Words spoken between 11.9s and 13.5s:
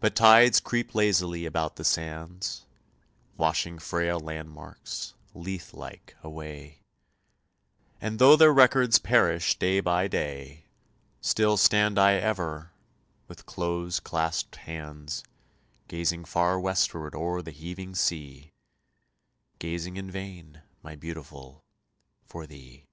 I ever, with